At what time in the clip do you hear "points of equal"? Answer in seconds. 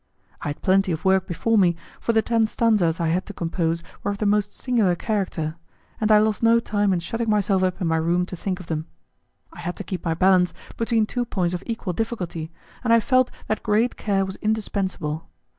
11.23-11.93